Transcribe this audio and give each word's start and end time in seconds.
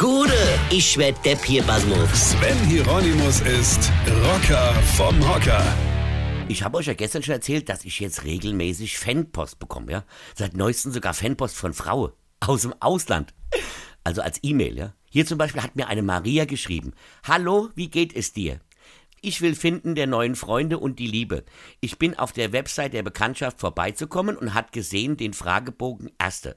Gude, 0.00 0.32
ich 0.70 0.96
werd 0.96 1.22
Depp 1.26 1.44
hier, 1.44 1.62
Basmus. 1.62 2.30
Sven 2.30 2.56
Hieronymus 2.64 3.42
ist 3.42 3.92
Rocker 4.24 4.72
vom 4.96 5.28
Hocker. 5.28 5.62
Ich 6.48 6.62
habe 6.62 6.78
euch 6.78 6.86
ja 6.86 6.94
gestern 6.94 7.22
schon 7.22 7.34
erzählt, 7.34 7.68
dass 7.68 7.84
ich 7.84 8.00
jetzt 8.00 8.24
regelmäßig 8.24 8.96
Fanpost 8.96 9.58
bekomme, 9.58 9.92
ja? 9.92 10.04
Seit 10.34 10.56
neuestem 10.56 10.90
sogar 10.90 11.12
Fanpost 11.12 11.54
von 11.54 11.74
Frauen 11.74 12.12
aus 12.40 12.62
dem 12.62 12.74
Ausland. 12.80 13.34
Also 14.02 14.22
als 14.22 14.40
E-Mail, 14.42 14.78
ja? 14.78 14.94
Hier 15.10 15.26
zum 15.26 15.36
Beispiel 15.36 15.62
hat 15.62 15.76
mir 15.76 15.88
eine 15.88 16.02
Maria 16.02 16.46
geschrieben. 16.46 16.94
Hallo, 17.28 17.68
wie 17.74 17.90
geht 17.90 18.16
es 18.16 18.32
dir? 18.32 18.58
Ich 19.20 19.42
will 19.42 19.54
finden 19.54 19.94
der 19.94 20.06
neuen 20.06 20.34
Freunde 20.34 20.78
und 20.78 20.98
die 20.98 21.08
Liebe. 21.08 21.44
Ich 21.82 21.98
bin 21.98 22.18
auf 22.18 22.32
der 22.32 22.54
Website 22.54 22.94
der 22.94 23.02
Bekanntschaft 23.02 23.60
vorbeizukommen 23.60 24.38
und 24.38 24.54
hat 24.54 24.72
gesehen 24.72 25.18
den 25.18 25.34
Fragebogen 25.34 26.10
Erste. 26.18 26.56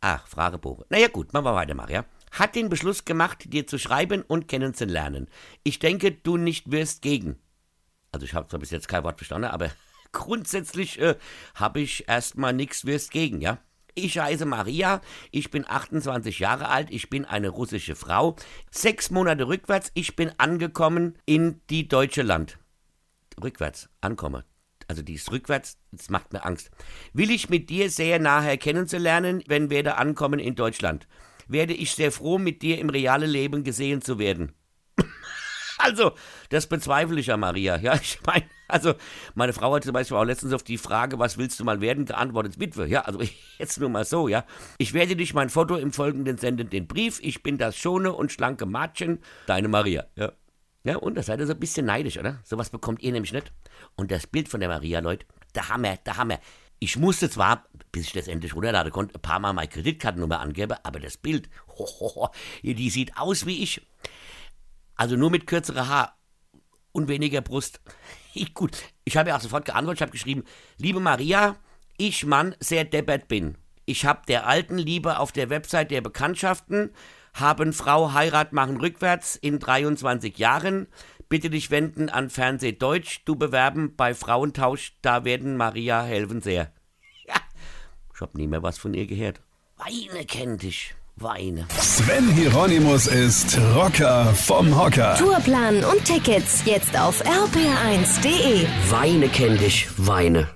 Ach, 0.00 0.28
Fragebogen. 0.28 0.84
Naja 0.90 1.08
gut, 1.08 1.32
machen 1.32 1.46
wir 1.46 1.54
weiter, 1.56 1.74
Maria. 1.74 2.04
Hat 2.36 2.54
den 2.54 2.68
Beschluss 2.68 3.06
gemacht, 3.06 3.50
dir 3.50 3.66
zu 3.66 3.78
schreiben 3.78 4.20
und 4.20 4.46
kennenzulernen. 4.46 5.28
Ich 5.62 5.78
denke, 5.78 6.12
du 6.12 6.36
nicht 6.36 6.70
wirst 6.70 7.00
gegen. 7.00 7.36
Also 8.12 8.26
ich 8.26 8.34
habe 8.34 8.46
zwar 8.46 8.60
bis 8.60 8.70
jetzt 8.70 8.88
kein 8.88 9.04
Wort 9.04 9.18
verstanden, 9.18 9.48
aber 9.48 9.70
grundsätzlich 10.12 11.00
äh, 11.00 11.16
habe 11.54 11.80
ich 11.80 12.06
erstmal 12.08 12.52
nichts 12.52 12.84
wirst 12.84 13.10
gegen, 13.10 13.40
ja? 13.40 13.58
Ich 13.94 14.18
heiße 14.18 14.44
Maria, 14.44 15.00
ich 15.30 15.50
bin 15.50 15.64
28 15.66 16.38
Jahre 16.38 16.68
alt, 16.68 16.90
ich 16.90 17.08
bin 17.08 17.24
eine 17.24 17.48
russische 17.48 17.96
Frau. 17.96 18.36
Sechs 18.70 19.10
Monate 19.10 19.48
rückwärts, 19.48 19.90
ich 19.94 20.14
bin 20.14 20.30
angekommen 20.36 21.16
in 21.24 21.62
die 21.70 21.88
deutsche 21.88 22.20
Land. 22.20 22.58
Rückwärts, 23.42 23.88
ankomme. 24.02 24.44
Also 24.88 25.00
die 25.00 25.14
ist 25.14 25.32
rückwärts, 25.32 25.78
das 25.90 26.10
macht 26.10 26.34
mir 26.34 26.44
Angst. 26.44 26.70
Will 27.14 27.30
ich 27.30 27.48
mit 27.48 27.70
dir 27.70 27.88
sehr 27.88 28.18
nachher 28.18 28.58
kennenzulernen, 28.58 29.42
wenn 29.46 29.70
wir 29.70 29.82
da 29.82 29.92
ankommen 29.92 30.40
in 30.40 30.54
Deutschland. 30.54 31.08
Werde 31.48 31.74
ich 31.74 31.92
sehr 31.92 32.12
froh, 32.12 32.38
mit 32.38 32.62
dir 32.62 32.78
im 32.78 32.90
realen 32.90 33.30
Leben 33.30 33.64
gesehen 33.64 34.02
zu 34.02 34.18
werden. 34.18 34.52
Also, 35.78 36.12
das 36.48 36.66
bezweifle 36.68 37.20
ich 37.20 37.26
ja, 37.26 37.36
Maria. 37.36 37.76
Ja, 37.76 37.94
ich 37.94 38.18
meine, 38.24 38.46
also, 38.66 38.94
meine 39.34 39.52
Frau 39.52 39.74
hat 39.74 39.84
zum 39.84 39.92
Beispiel 39.92 40.16
auch 40.16 40.24
letztens 40.24 40.54
auf 40.54 40.62
die 40.62 40.78
Frage, 40.78 41.18
was 41.18 41.36
willst 41.36 41.60
du 41.60 41.64
mal 41.64 41.82
werden, 41.82 42.06
geantwortet, 42.06 42.58
Witwe. 42.58 42.86
Ja, 42.86 43.02
also, 43.02 43.20
jetzt 43.58 43.78
nur 43.78 43.90
mal 43.90 44.06
so, 44.06 44.26
ja. 44.26 44.46
Ich 44.78 44.94
werde 44.94 45.16
dich 45.16 45.34
mein 45.34 45.50
Foto 45.50 45.76
im 45.76 45.92
Folgenden 45.92 46.38
senden, 46.38 46.70
den 46.70 46.86
Brief. 46.86 47.20
Ich 47.22 47.42
bin 47.42 47.58
das 47.58 47.76
schone 47.76 48.12
und 48.12 48.32
schlanke 48.32 48.64
Mädchen, 48.64 49.20
deine 49.46 49.68
Maria. 49.68 50.06
Ja. 50.16 50.32
Ja, 50.82 50.96
und 50.96 51.16
da 51.16 51.22
seid 51.22 51.40
ihr 51.40 51.46
so 51.46 51.52
ein 51.52 51.58
bisschen 51.58 51.84
neidisch, 51.84 52.16
oder? 52.16 52.38
Sowas 52.44 52.70
bekommt 52.70 53.02
ihr 53.02 53.10
nämlich 53.10 53.32
nicht. 53.32 53.52
Und 53.96 54.12
das 54.12 54.26
Bild 54.26 54.48
von 54.48 54.60
der 54.60 54.68
Maria, 54.68 55.00
Leute, 55.00 55.26
der 55.54 55.68
Hammer, 55.68 55.96
der 55.96 56.16
Hammer. 56.16 56.38
Ich 56.78 56.96
musste 56.96 57.28
zwar, 57.28 57.64
bis 57.96 58.08
ich 58.08 58.12
das 58.12 58.28
endlich 58.28 58.54
runterladen 58.54 58.92
konnte, 58.92 59.14
ein 59.14 59.22
paar 59.22 59.38
Mal 59.38 59.54
meine 59.54 59.68
Kreditkartennummer 59.68 60.38
angeben, 60.40 60.76
aber 60.82 61.00
das 61.00 61.16
Bild, 61.16 61.48
hohoho, 61.78 62.28
die 62.62 62.90
sieht 62.90 63.16
aus 63.16 63.46
wie 63.46 63.62
ich. 63.62 63.80
Also 64.96 65.16
nur 65.16 65.30
mit 65.30 65.46
kürzerer 65.46 65.88
Haar 65.88 66.18
und 66.92 67.08
weniger 67.08 67.40
Brust. 67.40 67.80
Gut, 68.54 68.76
ich 69.06 69.16
habe 69.16 69.30
ja 69.30 69.36
auch 69.36 69.40
sofort 69.40 69.64
geantwortet, 69.64 70.00
ich 70.00 70.02
habe 70.02 70.12
geschrieben, 70.12 70.44
liebe 70.76 71.00
Maria, 71.00 71.56
ich 71.96 72.26
Mann 72.26 72.54
sehr 72.60 72.84
deppert 72.84 73.28
bin. 73.28 73.56
Ich 73.86 74.04
habe 74.04 74.26
der 74.28 74.46
alten 74.46 74.76
Liebe 74.76 75.18
auf 75.18 75.32
der 75.32 75.48
Website 75.48 75.90
der 75.90 76.02
Bekanntschaften, 76.02 76.90
haben 77.32 77.72
Frau 77.72 78.12
Heirat 78.12 78.52
machen 78.52 78.76
rückwärts 78.76 79.36
in 79.36 79.58
23 79.58 80.36
Jahren. 80.36 80.86
Bitte 81.30 81.48
dich 81.48 81.70
wenden 81.70 82.10
an 82.10 82.28
Fernseh 82.28 82.72
Deutsch, 82.72 83.22
du 83.24 83.36
bewerben 83.36 83.96
bei 83.96 84.14
Frauentausch, 84.14 84.98
da 85.00 85.24
werden 85.24 85.56
Maria 85.56 86.02
helfen 86.02 86.42
sehr. 86.42 86.72
Ich 88.16 88.22
hab 88.22 88.34
nie 88.34 88.46
mehr 88.46 88.62
was 88.62 88.78
von 88.78 88.94
ihr 88.94 89.06
gehört. 89.06 89.42
Weine 89.76 90.24
kennt 90.24 90.62
dich, 90.62 90.94
weine. 91.16 91.66
Sven 91.78 92.26
Hieronymus 92.30 93.08
ist 93.08 93.58
Rocker 93.74 94.32
vom 94.34 94.74
Hocker. 94.74 95.16
Tourplan 95.16 95.84
und 95.84 96.02
Tickets 96.06 96.64
jetzt 96.64 96.98
auf 96.98 97.22
rpr1.de. 97.22 98.66
Weine 98.88 99.28
kenn 99.28 99.58
dich, 99.58 99.86
weine. 99.98 100.48